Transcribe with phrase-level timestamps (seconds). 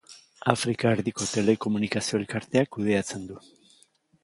[0.53, 3.41] Afrika Erdiko Telekomunikazio Elkarteak kudeatzen du.